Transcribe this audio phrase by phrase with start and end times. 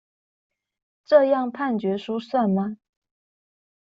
[1.05, 2.77] 這樣判決書算嗎？